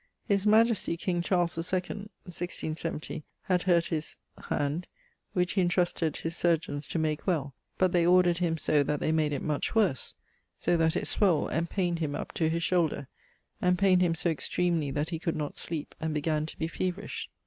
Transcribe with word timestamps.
His 0.27 0.47
majestie 0.47 0.97
king 0.97 1.21
Charles 1.21 1.55
II, 1.59 1.67
167, 1.79 3.23
had 3.43 3.61
hurt 3.61 3.85
his... 3.85 4.15
hand, 4.45 4.87
which 5.33 5.51
he 5.53 5.61
intrusted 5.61 6.17
his 6.17 6.35
chirurgians 6.35 6.87
to 6.87 6.97
make 6.97 7.27
well; 7.27 7.53
but 7.77 7.91
they 7.91 8.03
ordered 8.03 8.39
him 8.39 8.57
so 8.57 8.81
that 8.81 8.99
they 8.99 9.11
made 9.11 9.31
it 9.31 9.43
much 9.43 9.75
worse, 9.75 10.15
so 10.57 10.75
that 10.75 10.95
it 10.95 11.03
swoll, 11.05 11.47
and 11.51 11.69
pained 11.69 11.99
him 11.99 12.15
up 12.15 12.31
to 12.31 12.49
his 12.49 12.63
shoulder; 12.63 13.09
and 13.61 13.77
pained 13.77 14.01
him 14.01 14.15
so 14.15 14.31
extremely 14.31 14.89
that 14.89 15.09
he 15.09 15.19
could 15.19 15.35
not 15.35 15.55
sleep, 15.55 15.93
and 15.99 16.15
began 16.15 16.47
to 16.47 16.57
be 16.57 16.67
feaverish. 16.67 17.29